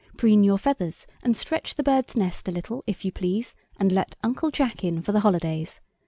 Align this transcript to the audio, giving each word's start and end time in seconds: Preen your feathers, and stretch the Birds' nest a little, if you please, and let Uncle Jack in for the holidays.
Preen 0.17 0.43
your 0.43 0.57
feathers, 0.57 1.05
and 1.21 1.37
stretch 1.37 1.75
the 1.75 1.83
Birds' 1.83 2.15
nest 2.17 2.47
a 2.47 2.51
little, 2.51 2.83
if 2.87 3.05
you 3.05 3.11
please, 3.11 3.53
and 3.79 3.91
let 3.91 4.15
Uncle 4.23 4.49
Jack 4.49 4.83
in 4.83 5.03
for 5.03 5.11
the 5.11 5.19
holidays. 5.19 5.79